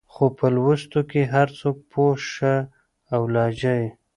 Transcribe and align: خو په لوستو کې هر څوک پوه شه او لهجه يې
خو 0.13 0.25
په 0.37 0.45
لوستو 0.55 0.99
کې 1.11 1.21
هر 1.33 1.47
څوک 1.59 1.77
پوه 1.91 2.13
شه 2.33 2.55
او 3.13 3.21
لهجه 3.33 3.73
يې 3.81 3.89